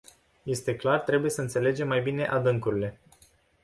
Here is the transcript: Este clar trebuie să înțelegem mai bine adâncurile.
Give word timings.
Este 0.45 0.75
clar 0.77 0.99
trebuie 1.05 1.29
să 1.29 1.41
înțelegem 1.41 1.87
mai 1.87 2.01
bine 2.01 2.25
adâncurile. 2.25 2.99